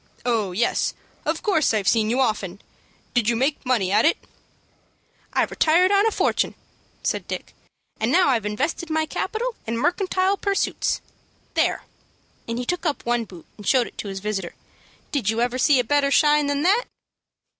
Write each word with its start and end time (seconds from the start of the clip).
"Oh, 0.25 0.51
yes, 0.51 0.95
of 1.25 1.43
course 1.43 1.75
I've 1.75 1.87
seen 1.87 2.09
you 2.09 2.19
often! 2.19 2.59
Did 3.13 3.29
you 3.29 3.35
make 3.35 3.63
money 3.63 3.91
at 3.91 4.03
it?" 4.03 4.17
"I 5.31 5.43
retired 5.43 5.91
on 5.91 6.07
a 6.07 6.11
fortun'," 6.11 6.55
said 7.03 7.27
Dick, 7.27 7.53
"and 7.99 8.11
now 8.11 8.29
I've 8.29 8.47
invested 8.47 8.89
my 8.89 9.05
capital 9.05 9.53
in 9.67 9.77
mercantile 9.77 10.37
pursuits. 10.37 11.01
There," 11.53 11.83
and 12.47 12.57
he 12.57 12.65
took 12.65 12.83
up 12.83 13.05
one 13.05 13.25
boot, 13.25 13.45
and 13.57 13.67
showed 13.67 13.85
it 13.85 13.99
to 13.99 14.07
his 14.07 14.21
visitor, 14.21 14.55
"did 15.11 15.29
you 15.29 15.39
ever 15.39 15.59
see 15.59 15.77
a 15.77 15.83
better 15.83 16.09
shine 16.09 16.47
than 16.47 16.63
that?" 16.63 16.85